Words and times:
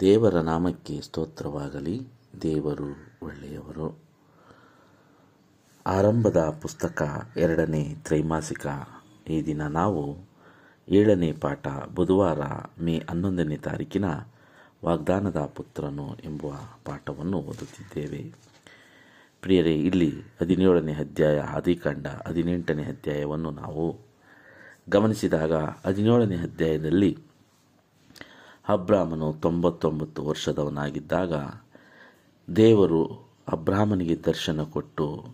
ದೇವರ 0.00 0.34
ನಾಮಕ್ಕೆ 0.34 1.00
ಸ್ತೋತ್ರವಾಗಲಿ. 1.00 2.08
ದೇವರು 2.42 2.96
ಒಳ್ಳೆಯವರು. 3.22 3.98
ಆರಂಭದ 5.86 6.58
ಪುಸ್ತಕ 6.62 7.28
ಎರಡನೇ 7.36 7.94
ತ್ರೈಮಾಸಿಕ 8.04 8.66
ಈ 9.28 9.46
ದಿನ 9.46 9.66
ನಾವು 9.66 10.16
ಏಳನೇ 10.88 11.32
ಪಾಠ 11.32 11.68
ಬುಧವಾರ 11.94 12.40
ಮೇ 12.82 13.02
ಹನ್ನೊಂದನೇ 13.10 13.56
ತಾರೀಕಿನ 13.56 14.04
ವಾಗ್ದಾನದ 14.84 15.36
ಪುತ್ರನು 15.36 16.16
ಎಂಬುವ 16.24 16.54
ಪಾಠವನ್ನು 16.84 17.38
ಓದುತ್ತಿದ್ದೇವೆ. 17.38 18.34
ಪ್ರಿಯರೇ, 19.42 19.74
ಇಲ್ಲಿ 19.74 20.12
ಹದಿನೇಳನೇ 20.40 20.92
ಅಧ್ಯಾಯ, 20.92 21.40
ಆದಿಕಾಂಡ 21.40 22.06
ಹದಿನೆಂಟನೇ 22.06 22.82
ಅಧ್ಯಾಯವನ್ನು 22.82 23.50
ನಾವು 23.50 23.98
ಗಮನಿಸಿದಾಗ 24.88 25.52
ಹದಿನೇಳನೇ 25.86 26.36
ಅಧ್ಯಾಯದಲ್ಲಿ 26.36 27.27
ಅಬ್ರಾಮನು 28.68 29.32
ತೊಂಬತ್ತೊಂಬತ್ತು 29.32 30.24
ವರ್ಷದವನಾಗಿದ್ದಾಗ 30.24 31.32
ದೇವರು 32.56 33.28
ಅಬ್ರಾಹ್ಮನಿಗೆ 33.48 34.16
ದರ್ಶನ 34.16 34.62
ಕೊಟ್ಟು, 34.62 35.24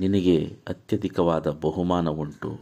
ನಿನಗೆ 0.00 0.58
ಅತ್ಯಧಿಕವಾದ 0.68 1.50
ಬಹುಮಾನ 1.50 2.08
ಉಂಟು. 2.08 2.58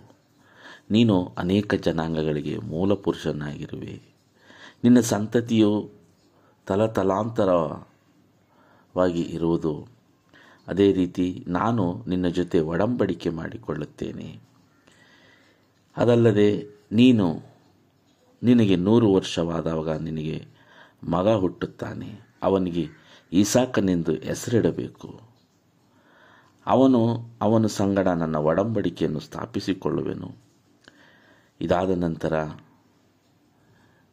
ನೀನು 0.90 1.34
ಅನೇಕ 1.38 1.74
ಜನಾಂಗಗಳಿಗೆ 1.74 2.58
ಮೂಲ 2.58 2.94
ಪುರುಷನಾಗಿರುವೆ 2.94 4.00
ನಿನ್ನ 4.84 5.00
ಸಂತತಿಯು 5.00 5.90
ತಲತಲಾಂತರವಾಗಿ 6.66 9.20
ಇರುವುದು. 9.20 9.86
ಅದೇ 10.68 10.92
ರೀತಿ 10.92 11.44
ನಾನು 11.48 12.04
ನಿನ್ನ 12.08 12.28
ಜೊತೆ 12.28 12.60
ಒಡಂಬಡಿಕೆ 12.60 13.28
ಮಾಡಿಕೊಳ್ಳುತ್ತೇನೆ. 13.28 14.40
ಅದಲ್ಲದೆ 15.96 16.66
ನೀನು 16.92 17.53
ನಿನಗೆ 18.44 18.76
ನೂರು 18.76 19.12
ವರ್ಷವಾದಾಗ 19.12 19.90
ನಿನಗೆ 19.90 20.46
ಮಗ 21.10 21.28
ಹುಟ್ಟುತ್ತಾನೆ. 21.28 22.20
ಅವನಿಗೆ 22.42 22.86
ಇಸಾಕನೆಂದು 23.32 24.12
ಹೆಸರಿಡಬೇಕು. 24.12 25.20
ಅವನು 26.66 27.26
ಅವನ 27.40 27.66
ಸಂಗಡ 27.66 28.08
ನನ್ನ 28.08 28.36
ಒಡಂಬಡಿಕೆಯನ್ನು 28.36 29.20
ಸ್ಥಾಪಿಸಿಕೊಳ್ಳುವೆನು. 29.20 30.34
ಇದಾದ 31.60 31.90
ನಂತರ 31.90 32.44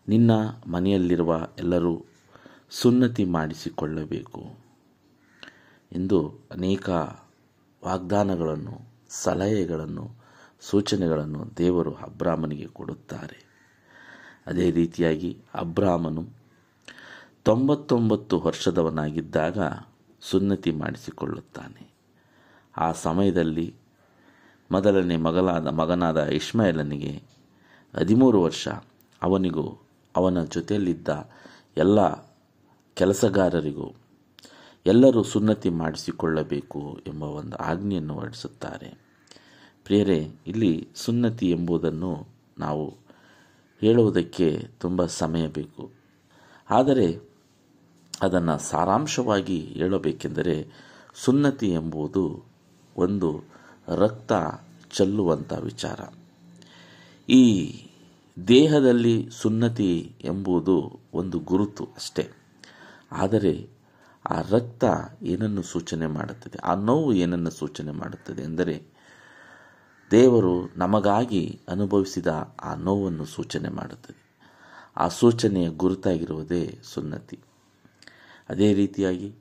ನಿನ್ನ 0.07 0.31
ಮನೆಯಲ್ಲಿರುವ 0.67 1.47
ಎಲ್ಲರೂ 1.59 2.05
ಸುನ್ನತಿ 2.69 3.25
ಮಾಡಿಸಿಕೊಳ್ಳಬೇಕು 3.25 4.43
ಎಂದು 5.91 6.33
ಅನೇಕ 6.51 6.89
ವಾಗ್ದಾನಗಳನ್ನು, 7.85 8.91
ಸಲಹೆಗಳನ್ನು, 9.09 10.11
ಸೂಚನೆಗಳನ್ನು 10.61 11.57
ದೇವರು 11.57 11.93
ಅಬ್ರಾಹ್ಮನಿಗೆ 11.93 12.67
ಕೊಡುತ್ತಾರೆ. 12.67 13.50
ಅದೇ 14.47 14.71
ರೀತಿಯಾಗಿ 14.71 15.37
ಅಬ್ರಾಹ್ಮನು 15.55 16.25
ತೊಂಬತ್ತೊಂಬತ್ತು 17.43 18.39
ವರ್ಷದವನಾಗಿದ್ದಾಗ 18.39 19.57
ಸುನ್ನತಿ 20.21 20.71
ಮಾಡಿಸಿಕೊಳ್ಳುತ್ತಾನೆ. 20.71 21.91
ಆ 22.77 22.91
ಸಮಯದಲ್ಲಿ 22.91 23.75
ಮೊದಲನೇ 24.71 25.17
ಮಗಲಾದ 25.17 25.67
ಮಗನಾದ 25.67 26.17
ಇಸ್ಮಾಯಿಲನಿಗೆ 26.17 27.23
ಹದಿಮೂರು 27.97 28.41
ವರ್ಷ. 28.41 28.67
ಅವನಿಗೂ 29.21 29.85
ಅವನ 30.15 30.43
ಜೊತೆಯಲ್ಲಿದ್ದ 30.43 31.29
ಎಲ್ಲ 31.77 32.11
ಕೆಲಸಗಾರರಿಗೂ 32.93 33.93
ಎಲ್ಲರೂ 34.85 35.23
ಸುನ್ನತಿ 35.23 35.69
ಮಾಡಿಸಿಕೊಳ್ಳಬೇಕು 35.69 37.01
ಎಂಬ 37.07 37.23
ಒಂದು 37.23 37.55
ಆಜ್ಞೆಯನ್ನು 37.55 38.13
ಹೊರಡಿಸುತ್ತಾರೆ. 38.13 38.97
ಪ್ರಿಯರೇ, 39.83 40.29
ಇಲ್ಲಿ 40.47 40.89
ಸುನ್ನತಿ 40.95 41.49
ಎಂಬುದನ್ನು 41.49 42.27
ನಾವು 42.57 42.97
ಹೇಳುವುದಕ್ಕೆ 43.81 44.67
ತುಂಬ 44.79 45.05
ಸಮಯ 45.05 45.47
ಬೇಕು. 45.47 45.91
ಆದರೆ 46.69 47.31
ಅದನ್ನು 48.21 48.59
ಸಾರಾಂಶವಾಗಿ 48.59 49.59
ಹೇಳಬೇಕೆಂದರೆ 49.59 50.71
ಸುನ್ನತಿ 51.15 51.69
ಎಂಬುದು 51.69 52.43
ಒಂದು 52.97 53.43
ರಕ್ತ 53.87 54.31
ಚೆಲ್ಲುವಂಥ 54.93 55.53
ವಿಚಾರ. 55.53 55.99
ಈ 57.31 57.73
ದೇಹದಲ್ಲಿ 58.47 59.29
ಸುನ್ನತಿ 59.31 60.15
ಎಂಬುದು 60.23 60.99
ಒಂದು 61.13 61.39
ಗುರುತು 61.39 61.83
ಅಷ್ಟೇ. 61.83 62.29
ಆದರೆ 63.11 63.69
ಆ 64.29 64.41
ರಕ್ತ 64.49 64.83
ಏನನ್ನು 65.23 65.61
ಸೂಚನೆ 65.61 66.07
ಮಾಡುತ್ತದೆ? 66.07 66.57
ಆ 66.57 66.75
ನೋವು 66.75 67.13
ಏನನ್ನು 67.13 67.49
ಸೂಚನೆ 67.49 67.91
ಮಾಡುತ್ತದೆ? 67.91 68.41
ಎಂದರೆ 68.41 69.00
ದೇವರು 70.11 70.69
ನಮಗಾಗಿ 70.75 71.59
ಅನುಭವಿಸಿದ 71.67 72.27
ಆ 72.63 72.75
ನೋವನ್ನು 72.75 73.25
ಸೂಚನೆ 73.25 73.69
ಮಾಡುತ್ತದೆ. 73.69 74.21
ಆ 74.97 75.07
ಸೂಚನೆಯ 75.07 75.69
ಗುರುತಾಗಿರುವುದೇ 75.69 76.79
ಸುನ್ನತಿ. 76.83 77.39
ಅದೇ 78.49 78.73
ರೀತಿಯಾಗಿ 78.73 79.33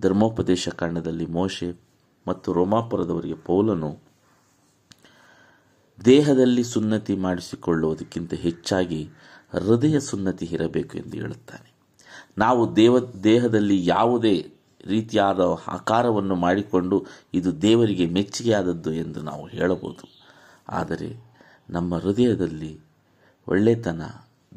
ಧರ್ಮೋಪದೇಶ 0.00 0.68
ಕಾಂಡದಲ್ಲಿ 0.68 1.26
ಮೋಶೆ 1.26 1.80
ಮತ್ತು 2.28 2.52
ರೋಮಾಪುರದವರಿಗೆ 2.52 3.34
ಪೌಲನು 3.34 3.98
ದೇಹದಲ್ಲಿ 6.04 6.64
ಸುನ್ನತಿ 6.64 7.16
ಮಾಡಿಸಿಕೊಳ್ಳುವುದಕ್ಕಿಂತ 7.16 8.34
ಹೆಚ್ಚಾಗಿ 8.34 9.10
ಹೃದಯ 9.50 10.00
ಸುನ್ನತಿ 10.00 10.46
ಇರಬೇಕು 10.46 10.98
ಎಂದು 10.98 11.16
ಹೇಳುತ್ತಾನೆ. 11.16 11.72
ನಾವು 12.38 12.76
ದೇವ, 12.76 13.00
ದೇಹದಲ್ಲಿ 13.00 13.86
ಯಾವುದೇ 13.86 14.54
ರೀತಿಯಾದ 14.86 15.40
ಆಕಾರವನ್ನು 15.68 16.34
ಮಾಡಿಕೊಂಡು 16.34 17.06
ಇದು 17.34 17.62
ದೇವರಿಗೆ 17.62 18.06
ಮೆಚ್ಚುಗೆಯಾದದ್ದು 18.06 18.92
ಎಂದು 18.92 19.22
ನಾವು 19.22 19.46
ಹೇಳಬಹುದು. 19.46 20.08
ಆದರೆ 20.68 21.28
ನಮ್ಮ 21.70 21.98
ಹೃದಯದಲ್ಲಿ 21.98 22.80
ಒಳ್ಳೆತನ, 23.48 24.02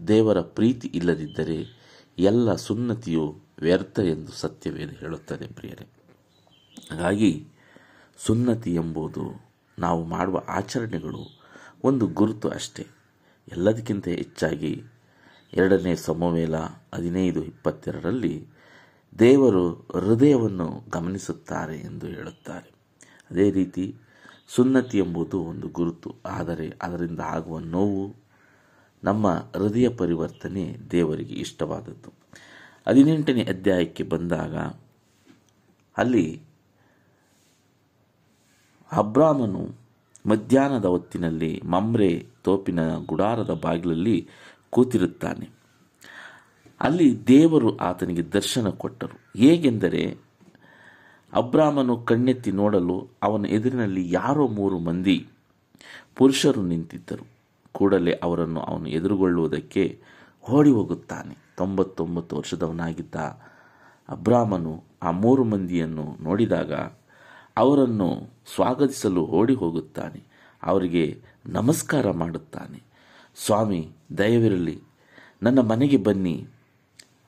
ದೇವರ 0.08 0.42
ಪ್ರೀತಿ 0.42 0.88
ಇಲ್ಲದಿದ್ದರೆ 0.88 1.82
ಎಲ್ಲ 2.18 2.56
ಸುನ್ನತಿಯು 2.56 3.40
ವ್ಯರ್ಥ 3.62 4.00
ಎಂದು 4.00 4.32
ಸತ್ಯವೇನು 4.32 4.92
ಹೇಳುತ್ತದೆ 4.92 5.48
ಪ್ರಿಯರೇ? 5.48 5.88
ಹಾಗಾಗಿ 6.92 7.48
ಸುನ್ನತಿ 8.18 8.74
ಎಂಬುದು 8.74 9.52
ನಾವು 9.80 10.04
ಮಾಡುವ 10.04 10.42
ಆಚರಣೆಗಳು 10.48 11.42
ಒಂದು 11.84 12.08
ಗುರುತು 12.08 12.50
ಅಷ್ಟೇ. 12.50 12.88
ಎಲ್ಲದಕ್ಕಿಂತ 13.52 14.08
ಹೆಚ್ಚಾಗಿ 14.08 14.84
ಎರಡನೇ 15.54 15.96
ಸಮವೇಲ 15.96 16.56
ಹದಿನೈದು 16.96 17.44
ಇಪ್ಪತ್ತೆರಡರಲ್ಲಿ 17.44 18.48
ದೇವರು 19.20 19.70
ಹೃದಯವನ್ನು 19.72 20.84
ಗಮನಿಸುತ್ತಾರೆ 20.90 21.78
ಎಂದು 21.78 22.08
ಹೇಳುತ್ತಾರೆ. 22.08 22.72
ಅದೇ 23.32 23.52
ರೀತಿ 23.52 23.96
ಸುನ್ನತಿ 24.48 24.98
ಎಂಬುದು 24.98 25.42
ಒಂದು 25.42 25.68
ಗುರುತು. 25.68 26.16
ಆದರೆ 26.26 26.74
ಅದರಿಂದ 26.82 27.20
ಆಗುವ 27.20 27.60
ನೋವು 27.60 28.16
ನಮ್ಮ 29.04 29.28
ಹೃದಯ 29.30 29.90
ಪರಿವರ್ತನೆ 29.90 30.78
ದೇವರಿಗೆ 30.92 31.34
ಇಷ್ಟವಾದದ್ದು. 31.34 32.14
ಹದಿನೆಂಟನೇ 32.88 33.44
ಅಧ್ಯಾಯಕ್ಕೆ 33.44 34.04
ಬಂದಾಗ 34.04 34.56
ಅಲ್ಲಿ 35.98 36.42
ಅಬ್ರಾಮನು 38.92 39.76
ಮಧ್ಯಾಹ್ನದ 40.26 40.86
ಹೊತ್ತಿನಲ್ಲಿ 40.86 41.62
ಮಮ್ರೆ 41.66 42.28
ತೋಪಿನ 42.44 42.80
ಗುಡಾರದ 42.98 43.60
ಬಾಗಿಲಲ್ಲಿ 43.64 44.30
ಕೂತಿರುತ್ತಾನೆ. 44.70 45.61
ಅಲ್ಲಿ 46.82 47.28
ದೇವರು 47.28 47.78
ಆತನಿಗೆ 47.78 48.22
ದರ್ಶನ 48.22 48.70
ಕೊಟ್ಟರು. 48.70 49.40
ಹೇಗೆಂದರೆ, 49.40 50.18
ಅಬ್ರಾಮನು 51.34 51.98
ಕಣ್ಣೆತ್ತಿ 51.98 52.52
ನೋಡಲು 52.52 53.08
ಅವನ 53.24 53.46
ಎದುರಿನಲ್ಲಿ 53.46 54.12
ಯಾರೋ 54.12 54.48
ಮೂರು 54.48 54.80
ಮಂದಿ 54.80 55.28
ಪುರುಷರು 56.16 56.62
ನಿಂತಿದ್ದರು. 56.62 57.28
ಕೂಡಲೇ 57.72 58.12
ಅವರನ್ನು 58.12 58.60
ಅವನು 58.60 58.90
ಎದುರುಗೊಳ್ಳುವುದಕ್ಕೆ 58.90 60.02
ಓಡಿ 60.52 60.72
ಹೋಗುತ್ತಾನೆ 60.72 61.38
ತೊಂಬತ್ತೊಂಬತ್ತು 61.58 62.38
ವರ್ಷದವನಾಗಿದ್ದ 62.38 63.16
ಅಬ್ರಾಮನು 64.10 64.84
ಆ 65.02 65.12
ಮೂರು 65.12 65.44
ಮಂದಿಯನ್ನು 65.44 66.18
ನೋಡಿದಾಗ 66.22 66.74
ಅವರನ್ನು 67.58 68.30
ಸ್ವಾಗತಿಸಲು 68.56 69.26
ಓಡಿ 69.26 69.54
ಹೋಗುತ್ತಾನೆ 69.54 70.24
ಅವರಿಗೆ 70.64 71.22
ನಮಸ್ಕಾರ 71.46 72.12
ಮಾಡುತ್ತಾನೆ. 72.12 72.84
ಸ್ವಾಮಿ, 73.46 73.92
ದಯವಿರಲಿ, 74.18 74.82
ನನ್ನ 75.44 75.60
ಮನೆಗೆ 75.60 75.98
ಬನ್ನಿ. 75.98 76.48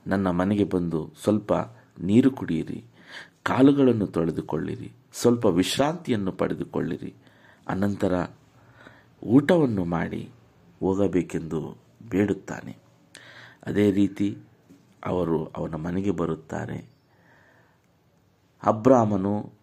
ನನ್ನ 0.08 0.30
ಮನೆಗೆ 0.30 0.64
ಬಂದು 0.64 1.14
ಸ್ವಲ್ಪ 1.24 1.54
ನೀರು 2.02 2.32
ಕುಡಿಯಿರಿ, 2.32 2.84
ಕಾಲುಗಳನ್ನು 3.44 4.08
ತೊಳೆದುಕೊಳ್ಳಿರಿ, 4.08 4.92
ಸ್ವಲ್ಪ 5.14 5.46
ವಿಶ್ರಾಂತಿಯನ್ನು 5.46 6.32
ಪಡೆದುಕೊಳ್ಳಿರಿ. 6.32 7.14
ಅನಂತರ 7.68 8.26
ಊಟವನ್ನು 9.24 9.86
ಮಾಡಿ 9.86 10.30
ಹೋಗಬೇಕೆಂದು 10.80 11.78
ಬೇಡುತ್ತಾನೆ. 12.10 12.78
ಅದೇ 13.66 13.92
ರೀತಿ 13.92 14.38
ಅವರು 15.06 15.46
ಅವನ 15.46 15.76
ಮನೆಗೆ 15.76 16.12
ಬರುತ್ತಾರೆ. 16.12 16.90
ಅಬ್ರಾಮನು 18.64 19.54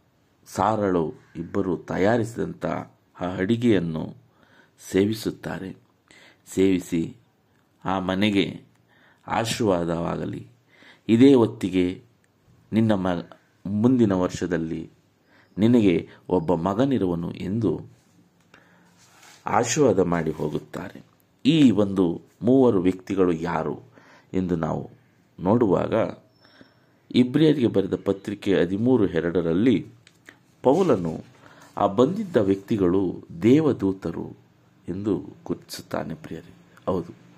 ಸಾರಳು 0.47 1.13
ಇಬ್ಬರು 1.37 1.77
ತಯಾರಿಸಿದಂಥ 1.77 2.67
ಆ 3.21 3.37
ಅಡಿಗೆಯನ್ನು 3.37 4.17
ಸೇವಿಸುತ್ತಾರೆ. 4.91 5.77
ಸೇವಿಸಿ 6.47 7.17
ಆ 7.85 7.99
ಮನೆಗೆ 7.99 8.70
ಆಶೀರ್ವಾದವಾಗಲಿ. 9.27 10.47
ಇದೇ 11.09 11.35
ಹೊತ್ತಿಗೆ 11.35 12.03
ನಿನ್ನ 12.73 12.93
ಮ, 12.93 13.07
ಮುಂದಿನ 13.67 14.13
ವರ್ಷದಲ್ಲಿ 14.13 14.91
ನಿನಗೆ 15.59 16.09
ಒಬ್ಬ 16.29 16.55
ಮಗನಿರುವನು 16.55 17.33
ಎಂದು 17.33 17.81
ಆಶೀರ್ವಾದ 19.47 19.99
ಮಾಡಿ 19.99 20.31
ಹೋಗುತ್ತಾರೆ. 20.31 21.05
ಈ 21.47 21.71
ಒಂದು 21.71 22.21
ಮೂವರು 22.43 22.81
ವ್ಯಕ್ತಿಗಳು 22.81 23.33
ಯಾರು 23.33 23.81
ಎಂದು 24.33 24.57
ನಾವು 24.57 24.91
ನೋಡುವಾಗ 25.41 25.95
ಇಬ್ರಿಯರಿಗೆ 27.15 27.67
ಬರೆದ 27.67 27.95
ಪತ್ರಿಕೆ 28.05 28.55
ಹದಿಮೂರು 28.55 29.07
ಎರಡರಲ್ಲಿ 29.07 29.87
ಪೌಲನು 30.63 31.25
ಆ 31.77 31.87
ಬಂದಿದ್ದ 31.87 32.37
ವ್ಯಕ್ತಿಗಳು 32.37 33.23
ದೇವದೂತರು 33.43 34.37
ಎಂದು 34.89 35.19
ಗುರುತಿಸುತ್ತಾನೆ 35.19 36.15
ಪ್ರಿಯರಿ. 36.15 36.55
ಹೌದು. 36.87 37.30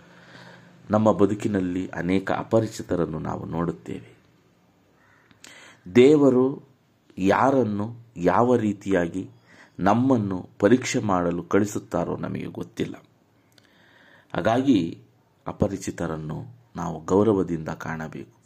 ನಮ್ಮ 0.91 1.13
ಬದುಕಿನಲ್ಲಿ 1.13 1.89
ಅನೇಕ 1.89 2.33
ಅಪರಿಚಿತರನ್ನು 2.33 3.19
ನಾವು 3.19 3.45
ನೋಡುತ್ತೇವೆ. 3.45 4.17
ದೇವರು 5.95 6.63
ಯಾರನ್ನು 7.19 7.97
ಯಾವ 8.17 8.57
ರೀತಿಯಾಗಿ 8.57 9.31
ನಮ್ಮನ್ನು 9.81 10.49
ಪರೀಕ್ಷೆ 10.59 10.99
ಮಾಡಲು 10.99 11.43
ಕಳಿಸುತ್ತಾರೋ 11.43 12.17
ನಮಗೆ 12.17 12.47
ಗೊತ್ತಿಲ್ಲ. 12.47 12.95
ಹಾಗಾಗಿ 14.35 15.03
ಅಪರಿಚಿತರನ್ನು 15.47 16.45
ನಾವು 16.77 17.05
ಗೌರವದಿಂದ 17.05 17.69
ಕಾಣಬೇಕು. 17.69 18.43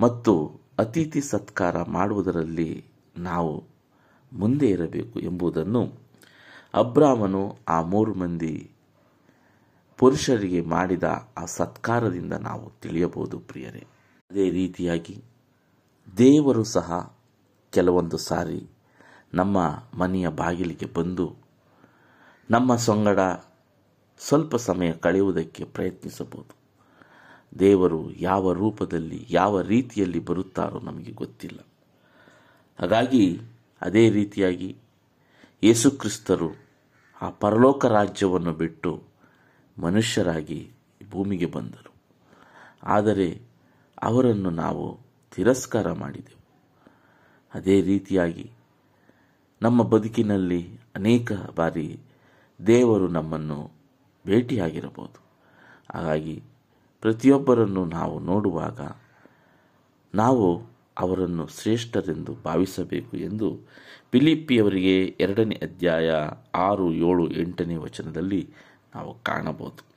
ಮತ್ತು 0.00 0.60
ಅತಿಥಿ 0.78 1.20
ಸತ್ಕಾರ 1.20 1.82
ಮಾಡುವುದರಲ್ಲಿ 1.82 2.84
ನಾವು 3.16 3.64
ಮುಂದೆ 4.32 4.66
ಇರಬೇಕು 4.66 5.20
ಎಂಬುದನ್ನು 5.20 5.92
ಅಬ್ರಾಮನು 6.74 7.58
ಆ 7.68 7.80
ಮೂರು 7.80 8.14
ಮಂದಿ 8.14 8.70
ಪುರುಷರಿಗೆ 9.98 10.60
ಮಾಡಿದ 10.60 11.02
ಆ 11.36 11.44
ಸತ್ಕಾರದಿಂದ 11.44 12.32
ನಾವು 12.32 12.72
ತಿಳಿಯಬಹುದು 12.80 13.38
ಪ್ರಿಯರೇ. 13.38 13.86
ಅದೇ 14.30 14.50
ರೀತಿಯಾಗಿ 14.50 15.24
ದೇವರು 16.18 16.64
ಸಹ 16.64 17.16
ಕೆಲವೊಂದು 17.72 18.18
ಸಾರಿ 18.18 18.68
ನಮ್ಮ 19.34 19.84
ಮನೆಯ 19.94 20.28
ಬಾಗಿಲಿಗೆ 20.28 20.86
ಬಂದು 20.86 21.36
ನಮ್ಮ 22.50 22.76
ಸಂಗಡ 22.76 23.18
ಸ್ವಲ್ಪ 24.18 24.56
ಸಮಯ 24.56 24.92
ಕಳೆಯುವುದಕ್ಕೆ 24.92 25.64
ಪ್ರಯತ್ನಿಸಬಹುದು. 25.64 26.58
ದೇವರು 27.58 28.12
ಯಾವ 28.12 28.52
ರೂಪದಲ್ಲಿ, 28.52 29.26
ಯಾವ 29.30 29.60
ರೀತಿಯಲ್ಲಿ 29.60 30.18
ಬರುತ್ತಾರೋ 30.18 30.78
ನಮಗೆ 30.80 31.12
ಗೊತ್ತಿಲ್ಲ. 31.12 31.58
ಹಾಗಾಗಿ 32.80 33.40
ಅದೇ 33.82 34.10
ರೀತಿಯಾಗಿ 34.10 34.76
ಯೇಸುಕ್ರಿಸ್ತರು 35.62 36.50
ಆ 37.22 37.30
ಪರಲೋಕ 37.30 37.86
ರಾಜ್ಯವನ್ನು 37.86 38.52
ಬಿಟ್ಟು 38.52 39.07
ಮನುಷ್ಯರಾಗಿ 39.78 40.70
ಭೂಮಿಗೆ 41.10 41.46
ಬಂದರು. 41.46 41.92
ಆದರೆ 42.82 43.42
ಅವರನ್ನು 44.02 44.50
ನಾವು 44.50 44.98
ತಿರಸ್ಕಾರ 45.36 45.92
ಮಾಡಿದೆವು. 45.92 46.38
ಅದೇ 47.54 47.80
ರೀತಿಯಾಗಿ 47.80 48.50
ನಮ್ಮ 49.62 49.82
ಬದುಕಿನಲ್ಲಿ 49.82 50.80
ಅನೇಕ 50.94 51.32
ಬಾರಿ 51.56 51.98
ದೇವರು 52.66 53.08
ನಮ್ಮನ್ನು 53.08 53.70
ಭೇಟಿಯಾಗಿರಬಹುದು. 54.26 55.20
ಹಾಗಾಗಿ 55.94 56.42
ಪ್ರತಿಯೊಬ್ಬರನ್ನು 57.00 57.84
ನಾವು 57.84 58.20
ನೋಡುವಾಗ 58.20 58.80
ನಾವು 60.14 60.62
ಅವರನ್ನು 60.98 61.46
ಶ್ರೇಷ್ಠರೆಂದು 61.46 62.34
ಭಾವಿಸಬೇಕು 62.34 63.16
ಎಂದು 63.16 63.58
ಫಿಲಿಪಿಯವರಿಗೆ 64.12 65.04
ಎರಡನೇ 65.04 65.54
ಅಧ್ಯಾಯ 65.54 66.10
ಆರು 66.54 66.92
ಏಳು 66.92 67.30
ಎಂಟನೇ 67.30 67.76
ವಚನದಲ್ಲಿ 67.76 68.50
ನಾವು 68.94 69.22
ಕಾಣಬಹುದು. 69.22 69.88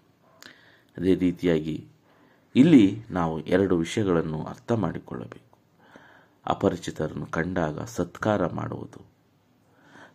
ಅದೇ 0.98 1.16
ರೀತಿಯಾಗಿ 1.16 1.88
ಇಲ್ಲಿ 2.56 3.04
ನಾವು 3.12 3.40
ಎರಡು 3.40 3.78
ವಿಷಯಗಳನ್ನು 3.78 4.44
ಅರ್ಥ 4.44 4.72
ಮಾಡಿಕೊಳ್ಳಬೇಕು. 4.72 5.52
ಅಪರಿಚಿತರನ್ನು 6.46 7.26
ಕಂಡಾಗ 7.26 7.82
ಸತ್ಕಾರ 7.82 8.48
ಮಾಡುವುದು. 8.48 9.06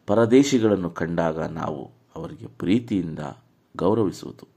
ಪರದೇಶಿಗಳನ್ನು 0.07 0.91
ಕಂಡಾಗ 0.91 1.39
ನಾವು 1.39 1.91
ಅವರಿಗೆ 2.17 2.47
ಪ್ರೀತಿಯಿಂದ 2.47 3.19
ಗೌರವಿಸುವುದು. 3.77 4.49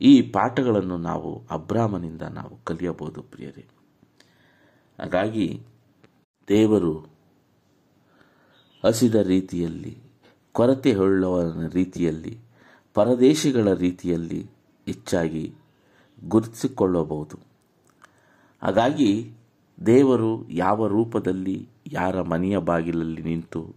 ಈ 0.00 0.22
ಪಾಠಗಳನ್ನು 0.22 0.96
ನಾವು 0.96 1.44
ಅಬ್ರಾಮನಿಂದ 1.50 2.22
ನಾವು 2.22 2.64
ಕಲಿಯಬಹುದು 2.64 3.22
ಪ್ರಿಯರೇ. 3.22 3.66
ಹಾಗಾಗಿ 5.00 5.66
ದೇವರು 6.48 7.06
ಹಸಿದ 8.84 9.14
ರೀತಿಯಲ್ಲಿ, 9.14 9.98
ಕೊರತೆ 10.52 10.94
ಉಳ್ಳವನ 10.94 11.66
ರೀತಿಯಲ್ಲಿ 11.66 12.47
ಪರದೇಶಿಗಳ 12.98 13.72
ರೀತಿಯಲ್ಲಿ 13.72 14.50
ಹೆಚ್ಚಾಗಿ 14.86 15.54
ಗುರುತಿಸಿಕೊಳ್ಳಬಹುದು. 16.28 17.38
ಹಾಗಾಗಿ 18.62 19.32
ದೇವರು 19.86 20.50
ಯಾವ 20.50 20.86
ರೂಪದಲ್ಲಿ 20.86 21.68
ಯಾರ 21.86 22.22
ಮನೆಯ 22.22 22.58
ಬಾಗಿಲಲ್ಲಿ 22.58 23.22
ನಿಂತು 23.22 23.74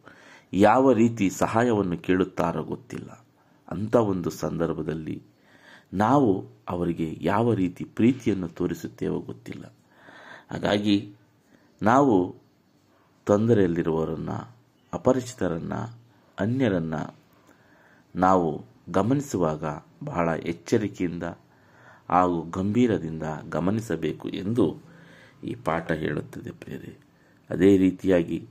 ಯಾವ 0.54 0.92
ರೀತಿ 0.92 1.30
ಸಹಾಯವನ್ನು 1.30 1.98
ಕೇಳುತ್ತಾರೋ 1.98 2.64
ಗೊತ್ತಿಲ್ಲ. 2.64 3.26
ಅಂಥ 3.72 3.96
ಒಂದು 3.96 4.30
ಸಂದರ್ಭದಲ್ಲಿ 4.30 5.24
ನಾವು 5.94 6.48
ಅವರಿಗೆ 6.70 7.18
ಯಾವ 7.22 7.54
ರೀತಿ 7.54 7.84
ಪ್ರೀತಿಯನ್ನು 7.84 8.48
ತೋರಿಸುತ್ತೇವೋ 8.48 9.20
ಗೊತ್ತಿಲ್ಲ. 9.20 9.74
ಹಾಗಾಗಿ 10.52 11.16
ನಾವು 11.82 12.36
ತೊಂದರೆಯಲ್ಲಿರುವವರನ್ನು, 13.26 14.56
ಅಪರಿಚಿತರನ್ನು, 14.94 15.98
ಅನ್ಯರನ್ನು 16.40 17.16
ನಾವು 18.16 18.71
ಗಮನಿಸುವಾಗ 18.92 19.64
ಬಹಳ 20.04 20.30
ಎಚ್ಚರಿಕೆಯಿಂದ 20.30 21.24
ಹಾಗೂ 22.10 22.42
ಗಂಭೀರದಿಂದ 22.50 23.24
ಗಮನಿಸಬೇಕು 23.50 24.30
ಎಂದು 24.30 24.78
ಈ 25.44 25.56
ಪಾಠ 25.56 25.92
ಹೇಳುತ್ತದೆ 25.92 26.52
ಪ್ರೇರೆ 26.52 26.98
ಅದೇ 27.50 27.78
ರೀತಿಯಾಗಿ 27.78 28.48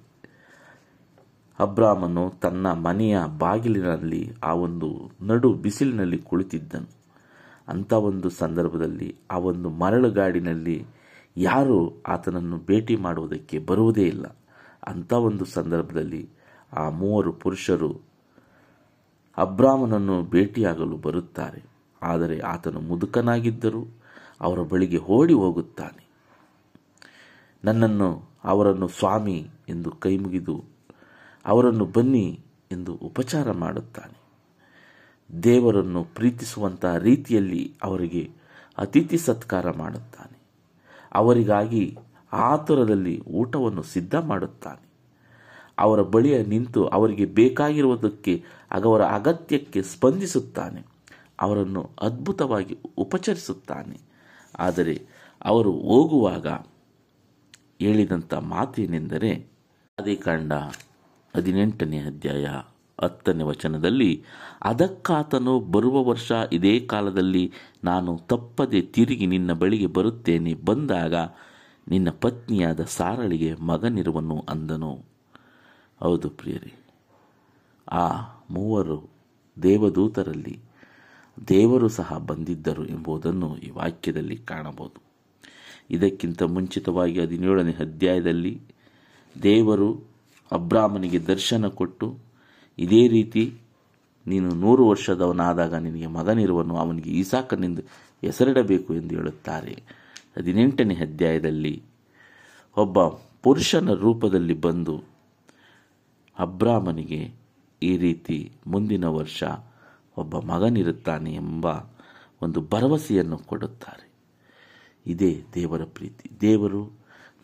ಅಬ್ರಾಮನು 1.59 2.33
ತನ್ನ 2.43 2.73
ಮನೆಯ 2.73 3.19
ಬಾಗಿಲಿನಲ್ಲಿ 3.39 4.33
ಆ 4.43 4.53
ಒಂದು 4.55 5.11
ನಡು 5.23 5.53
ಬಿಸಿಲಿನಲ್ಲಿ 5.55 6.19
ಕುಳಿತಿದ್ದನು. 6.19 6.89
ಅಂಥ 7.69 7.93
ಒಂದು 7.93 8.31
ಸಂದರ್ಭದಲ್ಲಿ 8.31 9.17
ಆ 9.31 9.39
ಒಂದು 9.39 9.71
ಮರಳುಗಾಡಿನಲ್ಲಿ 9.71 10.87
ಯಾರು 11.37 12.03
ಆತನನ್ನು 12.03 12.59
ಭೇಟಿ 12.59 12.97
ಮಾಡುವುದಕ್ಕೆ 12.97 13.59
ಬರುವುದೇ 13.59 14.03
ಇಲ್ಲ. 14.03 14.27
ಅಂಥ 14.87 15.13
ಒಂದು 15.13 15.45
ಸಂದರ್ಭದಲ್ಲಿ 15.45 16.29
ಆ 16.73 16.89
ಮೂವರು 16.89 17.33
ಪುರುಷರು 17.33 18.01
ಅಬ್ರಾಮನನ್ನು 19.41 20.23
ಭೇಟಿಯಾಗಲು 20.23 20.97
ಬರುತ್ತಾರೆ. 20.97 21.63
ಆದರೆ 22.03 22.39
ಆತನು 22.39 22.81
ಮುದುಕನಾಗಿದ್ದರೂ 22.81 23.85
ಅವರ 24.41 24.63
ಬಳಿಗೆ 24.63 24.99
ಓಡಿ 24.99 25.35
ಹೋಗುತ್ತಾನೆ. 25.35 26.11
ನನ್ನನ್ನು 27.65 28.23
ಅವರನ್ನು 28.45 28.89
ಸ್ವಾಮಿ 28.89 29.49
ಎಂದು 29.69 29.91
ಕೈಮುಗಿದು 29.91 30.65
ಅವರನ್ನು 31.47 31.85
ಬನ್ನಿ 31.85 32.41
ಎಂದು 32.73 32.95
ಉಪಚಾರ 32.95 33.53
ಮಾಡುತ್ತಾನೆ. 33.53 34.21
ದೇವರನ್ನು 35.43 36.05
ಪ್ರೀತಿಸುವಂತಹ 36.05 36.97
ರೀತಿಯಲ್ಲಿ 36.97 37.75
ಅವರಿಗೆ 37.83 38.31
ಅತಿಥಿ 38.79 39.19
ಸತ್ಕಾರ 39.19 39.71
ಮಾಡುತ್ತಾನೆ. 39.71 40.39
ಅವರಿಗಾಗಿ 41.13 41.99
ಆತುರದಲ್ಲಿ 42.33 43.21
ಊಟವನ್ನು 43.21 43.83
ಸಿದ್ಧ 43.83 44.15
ಮಾಡುತ್ತಾನೆ. 44.15 44.90
ಅವರ 45.81 46.03
ಬಳಿಯ 46.03 46.43
ನಿಂತು 46.43 46.87
ಅವರಿಗೆ 46.87 47.25
ಬೇಕಾಗಿರುವುದಕ್ಕೆ 47.25 48.45
ಅವರ 48.73 49.03
ಅಗತ್ಯಕ್ಕೆ 49.03 49.83
ಸ್ಪಂದಿಸುತ್ತಾನೆ. 49.83 50.83
ಅವರನ್ನು 51.41 51.91
ಅದ್ಭುತವಾಗಿ 52.01 52.79
ಉಪಚರಿಸುತ್ತಾನೆ. 52.99 54.01
ಆದರೆ 54.59 55.03
ಅವರು 55.45 55.73
ಹೋಗುವಾಗ 55.73 56.47
ಹೇಳಿದಂಥ 57.83 58.35
ಮಾತೇನೆಂದರೆ, 58.35 59.47
ಅದೇ 59.99 60.15
ಕಂಡ 60.15 60.53
ಹದಿನೆಂಟನೇ 61.37 61.99
ಅಧ್ಯಾಯ 61.99 62.47
ಹತ್ತನೇ 63.03 63.45
ವಚನದಲ್ಲಿ, 63.45 64.25
ಅದಕ್ಕಾತನು 64.63 65.61
ಬರುವ 65.61 66.05
ವರ್ಷ 66.05 66.33
ಇದೇ 66.53 66.81
ಕಾಲದಲ್ಲಿ 66.81 67.53
ನಾನು 67.85 68.19
ತಪ್ಪದೆ 68.19 68.81
ತಿರುಗಿ 68.81 69.27
ನಿನ್ನ 69.27 69.53
ಬಳಿಗೆ 69.53 69.87
ಬರುತ್ತೇನೆ, 69.87 70.55
ಬಂದಾಗ 70.55 71.15
ನಿನ್ನ 71.89 72.11
ಪತ್ನಿಯಾದ 72.11 72.81
ಸಾರಳಿಗೆ 72.81 73.55
ಮಗನಿರುವನು 73.55 74.45
ಅಂದನು. 74.49 75.11
ಹೌದು 76.01 76.31
ಪ್ರಿಯರೇ. 76.31 76.73
ಆ 77.93 78.21
ಮೂವರು 78.51 79.11
ದೇವದೂತರಲ್ಲಿ 79.63 80.59
ದೇವರು 81.49 81.89
ಸಹ 81.89 82.19
ಬಂದಿದ್ದರು 82.27 82.87
ಎಂಬುದನ್ನು 82.87 83.57
ಈ 83.57 83.71
ವಾಕ್ಯದಲ್ಲಿ 83.71 84.37
ಕಾಣಬಹುದು. 84.37 85.03
ಇದಕ್ಕಿಂತ 85.91 86.43
ಮುಂಚಿತವಾಗಿ 86.43 87.21
ಹದಿನೇಳನೇ 87.21 87.71
ಅಧ್ಯಾಯದಲ್ಲಿ 87.71 88.61
ದೇವರು 89.43 90.05
ಅಬ್ರಾಹ್ಮನಿಗೆ 90.53 91.19
ದರ್ಶನ 91.19 91.67
ಕೊಟ್ಟು, 91.67 92.19
ಇದೇ 92.79 93.09
ರೀತಿ 93.09 93.55
ನೀನು 94.27 94.49
ನೂರು 94.49 94.89
ವರ್ಷದವನಾದಾಗ 94.89 95.75
ನಿನಗೆ 95.75 96.07
ಮಗನಿರುವನು, 96.07 96.77
ಅವನಿಗೆ 96.77 97.11
ಈಸಾಕನೆಂದು 97.11 97.83
ಹೆಸರಿಡಬೇಕು 98.23 98.95
ಎಂದು 98.95 99.15
ಹೇಳುತ್ತಾರೆ. 99.15 99.83
ಹದಿನೆಂಟನೇ 100.39 100.95
ಅಧ್ಯಾಯದಲ್ಲಿ 100.95 101.83
ಒಬ್ಬ 102.77 102.99
ಪುರುಷನ 103.43 103.93
ರೂಪದಲ್ಲಿ 103.93 104.55
ಬಂದು 104.55 105.10
ಅಬ್ರಾಮನಿಗೆ 106.41 107.35
ಈ 107.83 107.97
ರೀತಿ 107.97 108.53
ಮುಂದಿನ 108.67 109.05
ವರ್ಷ 109.05 109.45
ಒಬ್ಬ 110.17 110.39
ಮಗನಿರುತ್ತಾನೆ 110.39 111.35
ಎಂಬ 111.35 111.67
ಒಂದು 112.43 112.61
ಭರವಸೆಯನ್ನು 112.61 113.39
ಕೊಡುತ್ತಾರೆ. 113.39 114.11
ಇದೇ 115.07 115.45
ದೇವರ 115.55 115.83
ಪ್ರೀತಿ. 115.85 116.41
ದೇವರು 116.41 116.91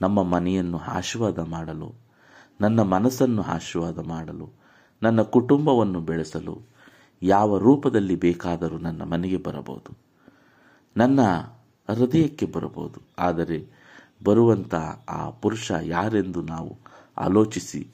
ನಮ್ಮ 0.01 0.23
ಮನೆಯನ್ನು 0.23 0.79
ಆಶೀರ್ವಾದ 0.79 1.39
ಮಾಡಲು, 1.39 1.95
ನನ್ನ 2.61 2.83
ಮನಸ್ಸನ್ನು 2.83 3.43
ಆಶೀರ್ವಾದ 3.43 3.99
ಮಾಡಲು, 3.99 4.51
ನನ್ನ 5.03 5.23
ಕುಟುಂಬವನ್ನು 5.23 6.01
ಬೆಳೆಸಲು 6.01 6.61
ಯಾವ 7.23 7.59
ರೂಪದಲ್ಲಿ 7.59 8.17
ಬೇಕಾದರೂ 8.17 8.79
ನನ್ನ 8.79 9.03
ಮನೆಗೆ 9.03 9.37
ಬರಬಹುದು. 9.37 9.99
ನನ್ನ 10.97 11.21
ಹೃದಯಕ್ಕೆ 11.95 12.47
ಬರಬಹುದು. 12.47 13.01
ಆದರೆ 13.19 13.59
ಬರುವಂತಹ 14.25 15.05
ಆ 15.09 15.31
ಪುರುಷ 15.31 15.73
ಯಾರೆಂದು 15.83 16.43
ನಾವು 16.43 16.79
ಆಲೋಚಿಸಿ 17.19 17.89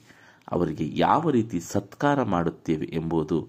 ಅವರಿಗೆ 0.51 0.97
ಯಾವ 0.97 1.29
ರೀತಿ 1.29 1.59
ಸತ್ಕಾರ 1.59 2.23
ಮಾಡುತ್ತೇವೆ 2.23 2.85
ಎಂಬುದು 2.85 3.47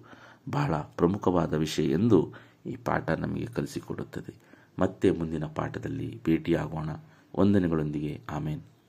ಬಹಳ 0.51 0.77
ಪ್ರಮುಖವಾದ 0.77 1.55
ವಿಷಯ 1.55 1.91
ಎಂದು 1.91 2.33
ಈ 2.67 2.77
ಪಾಠ 2.77 3.11
ನಮಗೆ 3.11 3.47
ಕಲಿಸಿಕೊಡುತ್ತದೆ. 3.47 4.35
ಮತ್ತೆ 4.79 5.11
ಮುಂದಿನ 5.11 5.45
ಪಾಠದಲ್ಲಿ 5.45 6.21
ಭೇಟಿಯಾಗೋಣ. 6.25 6.89
ವಂದನೆಗಳೊಂದಿಗೆ. 7.39 8.21
ಆಮೇನ್. 8.31 8.61